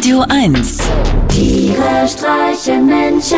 Radio 0.00 0.24
1 0.30 0.78
Tiere 1.28 2.08
streichen 2.08 2.86
Menschen. 2.86 3.36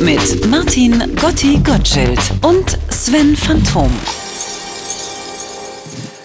mit 0.00 0.50
Martin 0.50 1.14
Gotti 1.14 1.60
Gottschild 1.62 2.18
und 2.42 2.76
Sven 2.88 3.36
Phantom. 3.36 3.88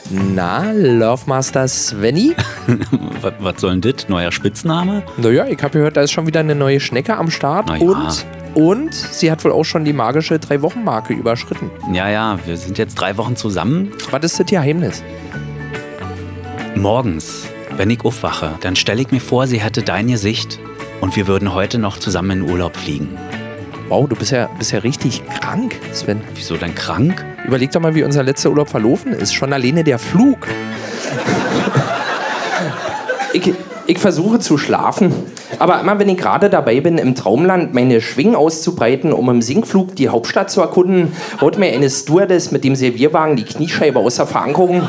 Na, 0.10 0.72
Lovemaster 0.72 1.68
Svenny? 1.68 2.36
was, 3.22 3.34
was 3.40 3.62
soll 3.62 3.80
denn 3.80 3.94
das? 3.94 4.10
Neuer 4.10 4.32
Spitzname? 4.32 5.04
Naja, 5.18 5.46
ich 5.46 5.62
habe 5.62 5.74
gehört, 5.74 5.96
da 5.96 6.02
ist 6.02 6.12
schon 6.12 6.26
wieder 6.26 6.40
eine 6.40 6.56
neue 6.56 6.80
Schnecke 6.80 7.16
am 7.16 7.30
Start. 7.30 7.70
Ja. 7.70 7.76
Und, 7.76 8.26
und 8.56 8.96
sie 8.96 9.30
hat 9.30 9.46
wohl 9.46 9.52
auch 9.52 9.64
schon 9.64 9.86
die 9.86 9.94
magische 9.94 10.40
Drei-Wochen-Marke 10.40 11.14
überschritten. 11.14 11.70
Ja, 11.94 12.10
ja, 12.10 12.40
wir 12.48 12.58
sind 12.58 12.80
jetzt 12.80 12.96
drei 12.96 13.16
Wochen 13.18 13.36
zusammen. 13.36 13.92
Was 14.10 14.24
ist 14.24 14.40
das 14.40 14.48
Geheimnis? 14.48 15.04
Morgens, 16.76 17.49
wenn 17.80 17.90
ich 17.90 18.04
aufwache, 18.04 18.56
dann 18.60 18.76
stelle 18.76 19.02
ich 19.02 19.10
mir 19.10 19.22
vor, 19.22 19.48
sie 19.48 19.62
hätte 19.62 19.84
dein 19.84 20.08
Gesicht 20.08 20.60
und 21.00 21.16
wir 21.16 21.28
würden 21.28 21.54
heute 21.54 21.78
noch 21.78 21.98
zusammen 21.98 22.42
in 22.42 22.52
Urlaub 22.52 22.76
fliegen. 22.76 23.18
Wow, 23.88 24.10
du 24.10 24.18
bist 24.18 24.32
ja, 24.32 24.50
bist 24.58 24.74
ja 24.74 24.80
richtig 24.80 25.24
krank, 25.40 25.80
Sven. 25.94 26.20
Wieso 26.36 26.58
denn 26.58 26.76
krank? 26.76 27.24
Überleg 27.48 27.72
doch 27.72 27.80
mal, 27.80 27.96
wie 27.96 28.04
unser 28.04 28.22
letzter 28.22 28.50
Urlaub 28.50 28.68
verlaufen 28.68 29.14
ist. 29.14 29.34
Schon 29.34 29.54
alleine 29.54 29.86
der 29.86 29.98
Flug. 29.98 30.46
ich, 33.32 33.54
ich 33.88 33.98
versuche 33.98 34.40
zu 34.40 34.58
schlafen. 34.58 35.14
Aber 35.58 35.80
immer 35.80 35.98
wenn 36.00 36.10
ich 36.10 36.18
gerade 36.18 36.50
dabei 36.50 36.82
bin, 36.82 36.98
im 36.98 37.16
Traumland 37.16 37.74
meine 37.74 38.02
Schwingen 38.02 38.36
auszubreiten, 38.36 39.14
um 39.14 39.30
im 39.30 39.42
Sinkflug 39.42 39.96
die 39.96 40.10
Hauptstadt 40.10 40.52
zu 40.52 40.60
erkunden, 40.60 41.14
haut 41.40 41.58
mir 41.58 41.72
eine 41.72 41.90
Stewardess 41.90 42.52
mit 42.52 42.66
dem 42.66 42.76
Servierwagen 42.76 43.38
die 43.38 43.46
Kniescheibe 43.46 44.00
aus 44.00 44.18
der 44.18 44.28
Verankerung. 44.28 44.86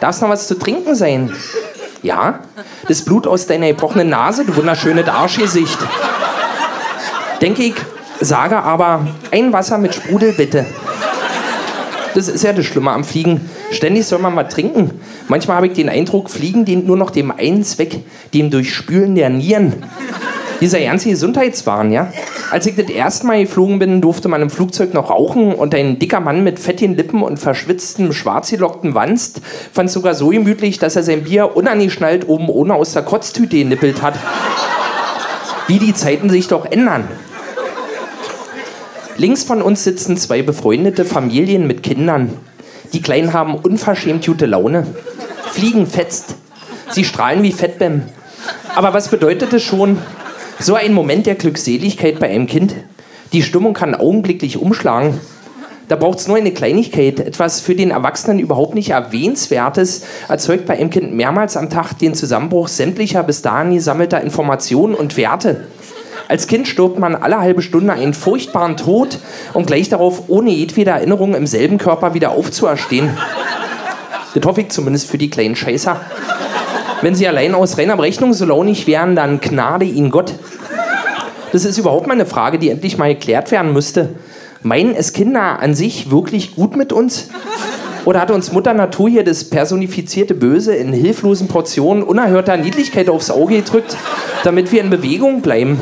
Darf 0.00 0.16
es 0.16 0.20
noch 0.20 0.28
was 0.28 0.48
zu 0.48 0.58
trinken 0.58 0.96
sein? 0.96 1.32
Ja? 2.02 2.40
Das 2.88 3.04
Blut 3.04 3.26
aus 3.26 3.46
deiner 3.46 3.68
gebrochenen 3.68 4.08
Nase, 4.08 4.44
du 4.44 4.56
wunderschönes 4.56 5.08
Arschgesicht. 5.08 5.78
Denke 7.40 7.62
ich, 7.62 7.74
sage 8.20 8.58
aber, 8.62 9.06
ein 9.30 9.52
Wasser 9.52 9.78
mit 9.78 9.94
Sprudel 9.94 10.32
bitte. 10.32 10.66
Das 12.14 12.28
ist 12.28 12.44
ja 12.44 12.52
das 12.52 12.66
Schlimme 12.66 12.90
am 12.90 13.04
Fliegen. 13.04 13.48
Ständig 13.70 14.06
soll 14.06 14.18
man 14.18 14.36
was 14.36 14.52
trinken. 14.52 15.00
Manchmal 15.28 15.56
habe 15.56 15.68
ich 15.68 15.72
den 15.72 15.88
Eindruck, 15.88 16.28
Fliegen 16.28 16.64
dient 16.64 16.86
nur 16.86 16.96
noch 16.96 17.10
dem 17.10 17.30
einen 17.30 17.64
Zweck, 17.64 18.00
dem 18.34 18.50
Durchspülen 18.50 19.14
der 19.14 19.30
Nieren. 19.30 19.82
Dieser 20.62 20.78
ganze 20.78 21.08
Gesundheitswahn, 21.08 21.90
ja. 21.90 22.12
Als 22.52 22.66
ich 22.66 22.76
das 22.76 22.88
erste 22.88 23.26
Mal 23.26 23.42
geflogen 23.42 23.80
bin, 23.80 24.00
durfte 24.00 24.28
man 24.28 24.42
im 24.42 24.48
Flugzeug 24.48 24.94
noch 24.94 25.10
rauchen 25.10 25.52
und 25.52 25.74
ein 25.74 25.98
dicker 25.98 26.20
Mann 26.20 26.44
mit 26.44 26.60
fettigen 26.60 26.96
Lippen 26.96 27.24
und 27.24 27.38
verschwitztem, 27.38 28.12
schwarz 28.12 28.50
gelockten 28.50 28.94
Wanst 28.94 29.40
fand 29.72 29.88
es 29.88 29.94
sogar 29.94 30.14
so 30.14 30.28
gemütlich, 30.28 30.78
dass 30.78 30.94
er 30.94 31.02
sein 31.02 31.24
Bier 31.24 31.56
unangeschnallt 31.56 32.28
oben 32.28 32.48
ohne 32.48 32.74
aus 32.74 32.92
der 32.92 33.02
Kotztüte 33.02 33.58
genippelt 33.58 34.02
hat. 34.02 34.14
Wie 35.66 35.80
die 35.80 35.94
Zeiten 35.94 36.30
sich 36.30 36.46
doch 36.46 36.64
ändern. 36.64 37.08
Links 39.16 39.42
von 39.42 39.62
uns 39.62 39.82
sitzen 39.82 40.16
zwei 40.16 40.42
befreundete 40.42 41.04
Familien 41.04 41.66
mit 41.66 41.82
Kindern. 41.82 42.38
Die 42.92 43.02
Kleinen 43.02 43.32
haben 43.32 43.56
unverschämt 43.56 44.24
gute 44.24 44.46
Laune. 44.46 44.86
Fliegen 45.50 45.88
fetzt. 45.88 46.36
Sie 46.92 47.02
strahlen 47.02 47.42
wie 47.42 47.50
Fettbäm. 47.50 48.02
Aber 48.76 48.94
was 48.94 49.08
bedeutet 49.08 49.52
es 49.52 49.64
schon? 49.64 49.98
So 50.62 50.76
ein 50.76 50.94
Moment 50.94 51.26
der 51.26 51.34
Glückseligkeit 51.34 52.20
bei 52.20 52.30
einem 52.30 52.46
Kind. 52.46 52.76
Die 53.32 53.42
Stimmung 53.42 53.74
kann 53.74 53.96
augenblicklich 53.96 54.58
umschlagen. 54.58 55.18
Da 55.88 55.96
braucht 55.96 56.20
es 56.20 56.28
nur 56.28 56.36
eine 56.36 56.52
Kleinigkeit, 56.52 57.18
etwas 57.18 57.60
für 57.60 57.74
den 57.74 57.90
Erwachsenen 57.90 58.38
überhaupt 58.38 58.76
nicht 58.76 58.90
Erwähnenswertes, 58.90 60.04
erzeugt 60.28 60.66
bei 60.66 60.74
einem 60.78 60.90
Kind 60.90 61.14
mehrmals 61.14 61.56
am 61.56 61.68
Tag 61.68 61.98
den 61.98 62.14
Zusammenbruch 62.14 62.68
sämtlicher 62.68 63.24
bis 63.24 63.42
dahin 63.42 63.74
gesammelter 63.74 64.20
Informationen 64.20 64.94
und 64.94 65.16
Werte. 65.16 65.66
Als 66.28 66.46
Kind 66.46 66.68
stirbt 66.68 66.96
man 66.96 67.16
alle 67.16 67.40
halbe 67.40 67.60
Stunde 67.60 67.94
einen 67.94 68.14
furchtbaren 68.14 68.76
Tod, 68.76 69.18
um 69.54 69.66
gleich 69.66 69.88
darauf 69.88 70.28
ohne 70.28 70.52
jedwede 70.52 70.92
Erinnerung 70.92 71.34
im 71.34 71.48
selben 71.48 71.78
Körper 71.78 72.14
wieder 72.14 72.30
aufzuerstehen. 72.30 73.10
Das 74.32 74.46
hoffe 74.46 74.60
ich 74.60 74.68
zumindest 74.68 75.10
für 75.10 75.18
die 75.18 75.28
kleinen 75.28 75.56
Scheißer. 75.56 76.00
Wenn 77.02 77.16
sie 77.16 77.26
allein 77.26 77.54
aus 77.54 77.78
reiner 77.78 77.96
Berechnung 77.96 78.32
so 78.32 78.44
launig 78.44 78.86
wären, 78.86 79.16
dann 79.16 79.40
gnade 79.40 79.84
ihnen 79.84 80.10
Gott. 80.10 80.34
Das 81.52 81.64
ist 81.64 81.76
überhaupt 81.76 82.06
mal 82.06 82.14
eine 82.14 82.26
Frage, 82.26 82.60
die 82.60 82.70
endlich 82.70 82.96
mal 82.96 83.12
geklärt 83.12 83.50
werden 83.50 83.72
müsste. 83.72 84.10
Meinen 84.62 84.94
es 84.94 85.12
Kinder 85.12 85.58
an 85.58 85.74
sich 85.74 86.12
wirklich 86.12 86.54
gut 86.54 86.76
mit 86.76 86.92
uns? 86.92 87.28
Oder 88.04 88.20
hat 88.20 88.30
uns 88.30 88.52
Mutter 88.52 88.72
Natur 88.72 89.10
hier 89.10 89.24
das 89.24 89.50
personifizierte 89.50 90.34
Böse 90.34 90.74
in 90.74 90.92
hilflosen 90.92 91.48
Portionen 91.48 92.04
unerhörter 92.04 92.56
Niedlichkeit 92.56 93.10
aufs 93.10 93.30
Auge 93.30 93.56
gedrückt, 93.56 93.96
damit 94.44 94.70
wir 94.70 94.80
in 94.80 94.90
Bewegung 94.90 95.42
bleiben? 95.42 95.80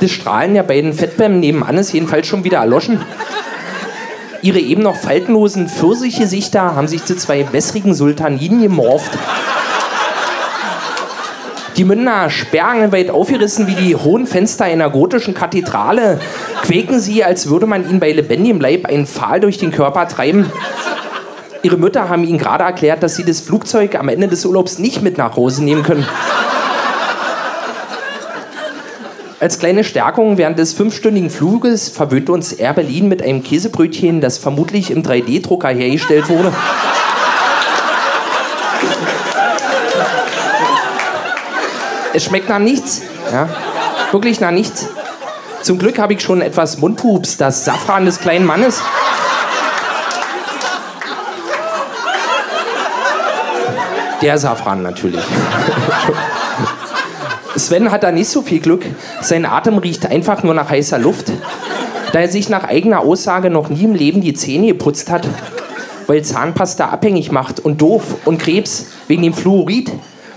Das 0.00 0.10
Strahlen 0.10 0.54
der 0.54 0.62
beiden 0.62 0.94
Fettbämmen 0.94 1.40
nebenan 1.40 1.76
ist 1.76 1.92
jedenfalls 1.92 2.26
schon 2.26 2.44
wieder 2.44 2.58
erloschen. 2.58 3.00
Ihre 4.42 4.58
eben 4.58 4.82
noch 4.82 4.96
faltenlosen 4.96 5.68
Pfirsichgesichter 5.68 6.74
haben 6.74 6.88
sich 6.88 7.04
zu 7.04 7.16
zwei 7.16 7.52
wässrigen 7.52 7.94
Sultaninen 7.94 8.60
gemorpht. 8.60 9.16
Die 11.76 11.84
Münder 11.84 12.28
sperrangelweit 12.28 13.08
aufgerissen 13.10 13.68
wie 13.68 13.76
die 13.76 13.94
hohen 13.94 14.26
Fenster 14.26 14.64
einer 14.64 14.90
gotischen 14.90 15.32
Kathedrale, 15.32 16.20
quäken 16.62 16.98
sie, 16.98 17.22
als 17.22 17.48
würde 17.48 17.66
man 17.66 17.88
ihnen 17.88 18.00
bei 18.00 18.10
lebendigem 18.10 18.60
Leib 18.60 18.86
einen 18.86 19.06
Pfahl 19.06 19.38
durch 19.38 19.58
den 19.58 19.70
Körper 19.70 20.08
treiben. 20.08 20.50
Ihre 21.62 21.76
Mütter 21.76 22.08
haben 22.08 22.24
ihnen 22.24 22.38
gerade 22.38 22.64
erklärt, 22.64 23.04
dass 23.04 23.14
sie 23.14 23.24
das 23.24 23.40
Flugzeug 23.40 23.94
am 23.94 24.08
Ende 24.08 24.26
des 24.26 24.44
Urlaubs 24.44 24.78
nicht 24.78 25.02
mit 25.02 25.18
nach 25.18 25.36
Hause 25.36 25.62
nehmen 25.62 25.84
können. 25.84 26.04
Als 29.42 29.58
kleine 29.58 29.82
Stärkung 29.82 30.38
während 30.38 30.56
des 30.60 30.72
fünfstündigen 30.72 31.28
Fluges 31.28 31.88
verwöhnte 31.88 32.30
uns 32.30 32.52
Air 32.52 32.74
Berlin 32.74 33.08
mit 33.08 33.24
einem 33.24 33.42
Käsebrötchen, 33.42 34.20
das 34.20 34.38
vermutlich 34.38 34.92
im 34.92 35.02
3D-Drucker 35.02 35.70
hergestellt 35.70 36.28
wurde. 36.28 36.52
Es 42.14 42.22
schmeckt 42.24 42.48
nach 42.48 42.60
nichts. 42.60 43.02
Ja? 43.32 43.48
Wirklich 44.12 44.38
nach 44.38 44.52
nichts. 44.52 44.86
Zum 45.62 45.76
Glück 45.76 45.98
habe 45.98 46.12
ich 46.12 46.20
schon 46.20 46.40
etwas 46.40 46.78
Mundpups, 46.78 47.36
das 47.36 47.64
Safran 47.64 48.06
des 48.06 48.20
kleinen 48.20 48.46
Mannes. 48.46 48.80
Der 54.20 54.38
Safran 54.38 54.82
natürlich. 54.82 55.24
Sven 57.56 57.90
hat 57.90 58.02
da 58.02 58.12
nicht 58.12 58.28
so 58.28 58.42
viel 58.42 58.60
Glück. 58.60 58.84
Sein 59.20 59.44
Atem 59.44 59.78
riecht 59.78 60.06
einfach 60.06 60.42
nur 60.42 60.54
nach 60.54 60.70
heißer 60.70 60.98
Luft. 60.98 61.30
Da 62.12 62.20
er 62.20 62.28
sich 62.28 62.48
nach 62.48 62.64
eigener 62.64 63.00
Aussage 63.00 63.50
noch 63.50 63.68
nie 63.68 63.84
im 63.84 63.94
Leben 63.94 64.20
die 64.20 64.34
Zähne 64.34 64.68
geputzt 64.68 65.10
hat, 65.10 65.28
weil 66.06 66.22
Zahnpasta 66.22 66.88
abhängig 66.88 67.32
macht 67.32 67.60
und 67.60 67.80
doof 67.80 68.02
und 68.24 68.38
Krebs 68.38 68.86
wegen 69.08 69.22
dem 69.22 69.34
Fluorid. 69.34 69.90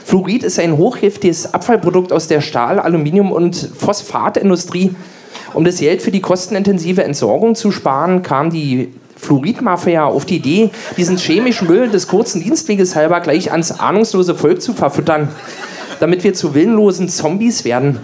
Fluorid 0.04 0.44
ist 0.44 0.60
ein 0.60 0.78
hochgiftiges 0.78 1.54
Abfallprodukt 1.54 2.14
aus 2.14 2.28
der 2.28 2.42
Stahl-, 2.42 2.80
Aluminium- 2.80 3.32
und 3.32 3.56
Phosphatindustrie. 3.78 4.96
Um 5.54 5.66
das 5.66 5.80
Geld 5.80 6.02
für 6.02 6.12
die 6.12 6.22
kostenintensive 6.22 7.04
Entsorgung 7.04 7.56
zu 7.56 7.72
sparen, 7.72 8.24
kam 8.24 8.52
die 8.52 8.94
Fluoridmafia 9.18 10.06
auf 10.06 10.26
die 10.26 10.38
Idee, 10.38 10.70
diesen 10.98 11.18
chemischen 11.18 11.68
Müll 11.68 11.90
des 11.90 12.08
kurzen 12.08 12.44
Dienstweges 12.44 12.96
halber 12.96 13.22
gleich 13.22 13.52
ans 13.52 13.72
ahnungslose 13.72 14.36
Volk 14.36 14.62
zu 14.62 14.74
verfüttern, 14.74 15.30
damit 16.00 16.24
wir 16.24 16.34
zu 16.34 16.54
willenlosen 16.54 17.10
Zombies 17.10 17.66
werden. 17.66 18.00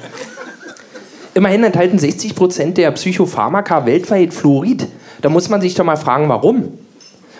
Immerhin 1.34 1.64
enthalten 1.64 1.98
60 1.98 2.36
Prozent 2.36 2.78
der 2.78 2.92
Psychopharmaka 2.92 3.86
weltweit 3.86 4.34
Fluorid. 4.34 4.88
Da 5.22 5.30
muss 5.30 5.50
man 5.50 5.62
sich 5.62 5.76
doch 5.76 5.86
mal 5.86 5.96
fragen, 5.96 6.28
warum. 6.30 6.74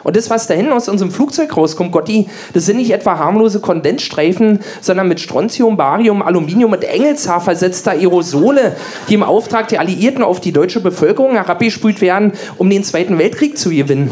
Und 0.04 0.16
das, 0.16 0.30
was 0.30 0.48
da 0.48 0.54
hinten 0.54 0.72
aus 0.72 0.90
unserem 0.90 1.12
Flugzeug 1.12 1.56
rauskommt, 1.56 1.92
Gotti, 1.92 2.28
das 2.54 2.66
sind 2.66 2.78
nicht 2.78 2.92
etwa 2.92 3.18
harmlose 3.20 3.60
Kondensstreifen, 3.60 4.60
sondern 4.82 5.08
mit 5.08 5.20
Strontium, 5.20 5.78
Barium, 5.78 6.22
Aluminium 6.22 6.72
und 6.72 6.84
Engelshaar 6.84 7.42
versetzter 7.42 7.92
Aerosole, 7.92 8.76
die 9.10 9.14
im 9.14 9.24
Auftrag 9.24 9.68
der 9.68 9.80
Alliierten 9.80 10.24
auf 10.24 10.40
die 10.40 10.52
deutsche 10.52 10.80
Bevölkerung 10.80 11.34
herabgespült 11.34 12.02
werden, 12.02 12.34
um 12.58 12.70
den 12.70 12.84
Zweiten 12.84 13.20
Weltkrieg 13.20 13.58
zu 13.58 13.70
gewinnen. 13.70 14.12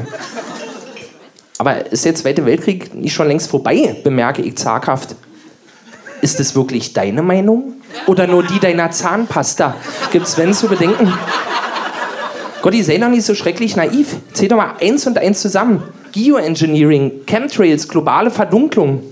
Aber 1.58 1.92
ist 1.92 2.06
der 2.06 2.16
Zweite 2.16 2.46
Weltkrieg 2.46 2.94
nicht 2.94 3.14
schon 3.14 3.28
längst 3.28 3.50
vorbei, 3.50 3.96
bemerke 4.04 4.42
ich 4.42 4.56
zaghaft. 4.56 5.16
Ist 6.22 6.40
es 6.40 6.56
wirklich 6.56 6.94
deine 6.94 7.22
Meinung? 7.22 7.76
Oder 8.08 8.28
nur 8.28 8.44
die 8.44 8.60
deiner 8.60 8.92
Zahnpasta? 8.92 9.76
Gibt's 10.12 10.34
Sven 10.34 10.54
zu 10.54 10.68
bedenken? 10.68 11.12
Gotti, 12.62 12.84
sei 12.84 12.98
doch 12.98 13.08
nicht 13.08 13.24
so 13.24 13.36
schrecklich 13.36 13.76
naiv. 13.76 14.18
Zähl 14.34 14.50
doch 14.50 14.58
mal 14.58 14.74
eins 14.82 15.08
und 15.08 15.18
eins 15.18 15.42
zusammen. 15.42 15.84
Geoengineering, 16.12 17.26
Chemtrails, 17.26 17.88
globale 17.88 18.32
Verdunklung. 18.32 19.04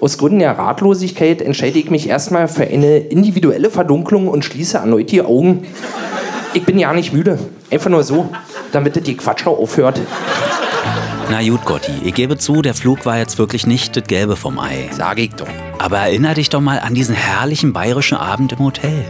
Aus 0.00 0.16
Gründen 0.16 0.38
der 0.38 0.56
Ratlosigkeit 0.56 1.42
entscheide 1.42 1.78
ich 1.78 1.90
mich 1.90 2.08
erstmal 2.08 2.48
für 2.48 2.64
eine 2.64 2.98
individuelle 2.98 3.70
Verdunklung 3.70 4.28
und 4.28 4.44
schließe 4.44 4.78
erneut 4.78 5.10
die 5.10 5.22
Augen. 5.22 5.66
Ich 6.54 6.64
bin 6.64 6.78
ja 6.78 6.92
nicht 6.92 7.12
müde. 7.12 7.38
Einfach 7.70 7.90
nur 7.90 8.04
so, 8.04 8.30
damit 8.72 9.06
die 9.06 9.16
Quatschau 9.16 9.54
aufhört. 9.54 10.00
Na 11.30 11.42
gut, 11.46 11.62
Gotti, 11.66 11.92
ich 12.04 12.14
gebe 12.14 12.38
zu, 12.38 12.62
der 12.62 12.72
Flug 12.72 13.04
war 13.04 13.18
jetzt 13.18 13.36
wirklich 13.36 13.66
nicht 13.66 13.94
das 13.94 14.04
Gelbe 14.04 14.34
vom 14.34 14.58
Ei. 14.58 14.88
Sag 14.92 15.18
ich 15.18 15.30
doch. 15.34 15.46
Aber 15.78 15.98
erinner 15.98 16.32
dich 16.32 16.48
doch 16.48 16.62
mal 16.62 16.80
an 16.80 16.94
diesen 16.94 17.14
herrlichen 17.14 17.74
bayerischen 17.74 18.16
Abend 18.16 18.52
im 18.52 18.60
Hotel. 18.60 19.04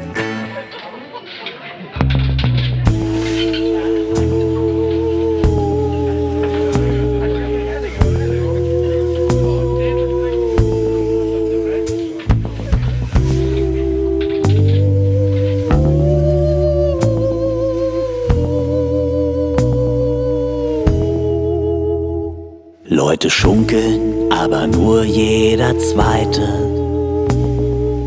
Leute 23.19 23.31
schunkeln, 23.31 24.31
aber 24.31 24.69
nur 24.69 25.03
jeder 25.03 25.76
Zweite. 25.76 26.49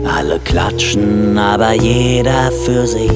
Alle 0.06 0.40
klatschen, 0.40 1.38
aber 1.38 1.74
jeder 1.74 2.50
für 2.63 2.88
sich. 2.88 3.12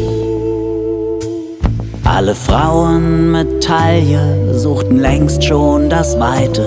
Alle 2.04 2.36
Frauen 2.36 3.32
mit 3.32 3.64
Taille 3.64 4.54
suchten 4.54 5.00
längst 5.00 5.42
schon 5.42 5.90
das 5.90 6.20
Weite. 6.20 6.66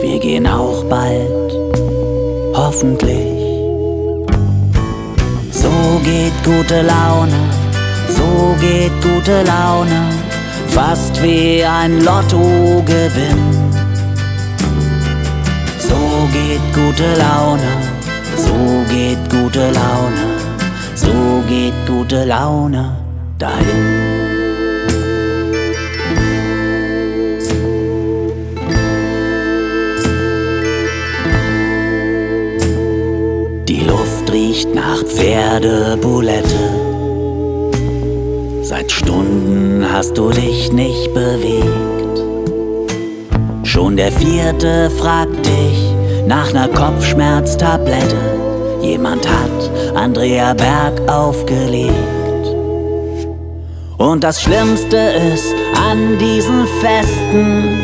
Wir 0.00 0.20
gehen 0.20 0.46
auch 0.46 0.84
bald, 0.84 1.52
hoffentlich. 2.54 3.34
So 5.50 5.72
geht 6.04 6.36
gute 6.44 6.82
Laune, 6.82 7.40
so 8.10 8.54
geht 8.60 8.92
gute 9.02 9.42
Laune, 9.42 10.02
fast 10.68 11.20
wie 11.20 11.64
ein 11.64 12.00
Lottogewinn. 12.04 13.57
So 15.88 16.28
geht 16.32 16.74
gute 16.74 17.08
Laune, 17.16 17.72
so 18.36 18.84
geht 18.94 19.22
gute 19.30 19.70
Laune, 19.70 20.24
so 20.94 21.42
geht 21.48 21.74
gute 21.86 22.24
Laune 22.24 22.96
dahin. 23.38 24.28
Die 33.68 33.80
Luft 33.80 34.32
riecht 34.32 34.74
nach 34.74 35.02
Pferdebulette. 35.04 36.48
Seit 38.62 38.90
Stunden 38.92 39.86
hast 39.90 40.18
du 40.18 40.30
dich 40.30 40.70
nicht 40.72 41.14
bewegt. 41.14 41.97
Schon 43.78 43.96
der 43.96 44.10
vierte 44.10 44.90
fragt 44.90 45.46
dich 45.46 45.94
nach 46.26 46.52
ner 46.52 46.66
Kopfschmerztablette. 46.66 48.16
Jemand 48.82 49.24
hat 49.28 49.70
Andrea 49.94 50.52
Berg 50.52 51.00
aufgelegt. 51.08 51.94
Und 53.96 54.24
das 54.24 54.42
Schlimmste 54.42 54.96
ist 55.32 55.54
an 55.90 56.18
diesen 56.18 56.66
Festen, 56.80 57.78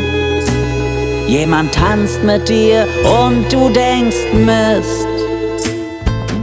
jemand 1.29 1.73
tanzt 1.73 2.21
mit 2.25 2.49
dir 2.49 2.85
und 3.23 3.45
du 3.49 3.69
denkst 3.69 4.33
Mist. 4.33 5.07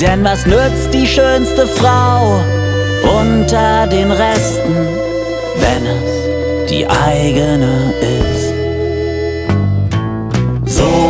Denn 0.01 0.25
was 0.25 0.47
nützt 0.47 0.95
die 0.95 1.07
schönste 1.07 1.67
Frau 1.67 2.41
unter 3.21 3.87
den 3.87 4.13
Resten, 4.13 4.75
wenn 5.59 5.85
es 5.87 6.71
die 6.71 6.87
eigene 6.87 7.93
ist? 8.01 8.42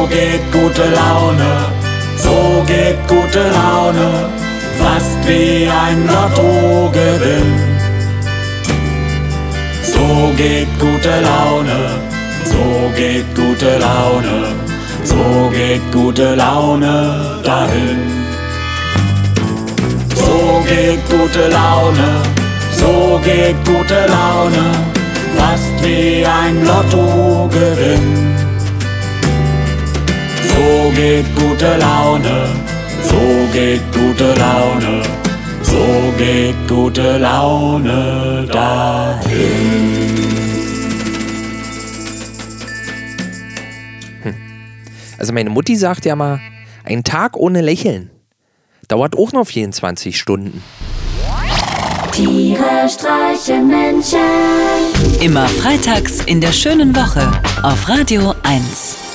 So 0.03 0.09
geht 0.09 0.51
gute 0.51 0.91
Laune, 0.91 1.53
so 2.17 2.65
geht 2.67 2.99
gute 3.07 3.39
Laune, 3.51 4.29
fast 4.77 5.19
wie 5.29 5.69
ein 5.69 6.09
Lottogewinn. 6.09 7.53
So 9.85 10.33
geht 10.37 10.67
gute 10.81 11.21
Laune, 11.21 12.01
so 12.45 12.91
geht 12.97 13.33
gute 13.37 13.79
Laune, 13.79 14.57
so 15.05 15.51
geht 15.51 15.93
gute 15.93 16.35
Laune 16.35 17.39
dahin. 17.45 18.01
So 20.17 20.65
geht 20.67 21.09
gute 21.09 21.47
Laune, 21.49 22.09
so 22.77 23.21
geht 23.23 23.65
gute 23.65 24.01
Laune, 24.09 24.67
fast 25.37 25.73
wie 25.85 26.27
ein 26.27 26.67
Lottogewinn. 26.67 28.42
So 30.53 30.93
geht 30.95 31.27
gute 31.35 31.77
Laune, 31.79 32.49
so 33.03 33.49
geht 33.53 33.83
gute 33.93 34.35
Laune, 34.35 35.03
so 35.63 36.13
geht 36.19 36.69
gute 36.69 37.19
Laune 37.19 38.47
dahin. 38.53 40.03
Also 45.19 45.33
meine 45.33 45.51
Mutti 45.51 45.77
sagt 45.77 46.05
ja 46.05 46.17
mal, 46.17 46.41
ein 46.85 47.05
Tag 47.05 47.37
ohne 47.37 47.61
Lächeln 47.61 48.11
dauert 48.89 49.17
auch 49.17 49.33
noch 49.33 49.47
24 49.47 50.19
Stunden. 50.19 50.63
Tiere 52.11 52.89
streichen 52.89 53.69
Menschen. 53.69 54.19
Immer 55.21 55.49
freitags 55.49 56.21
in 56.27 56.41
der 56.41 56.53
schönen 56.53 56.95
Woche 56.95 57.31
auf 57.63 57.89
Radio 57.89 58.35
1. 58.43 59.12